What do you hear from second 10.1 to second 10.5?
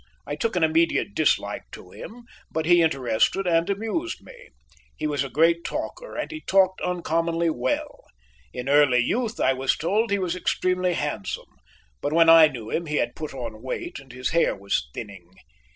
was